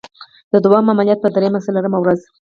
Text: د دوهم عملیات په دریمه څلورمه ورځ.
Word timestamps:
د 0.51 0.53
دوهم 0.65 0.85
عملیات 0.91 1.19
په 1.21 1.29
دریمه 1.35 1.59
څلورمه 1.65 1.97
ورځ. 2.01 2.19